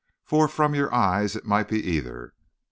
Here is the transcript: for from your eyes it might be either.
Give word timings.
for 0.23 0.47
from 0.47 0.73
your 0.73 0.91
eyes 0.91 1.35
it 1.35 1.45
might 1.45 1.67
be 1.67 1.79
either. 1.79 2.33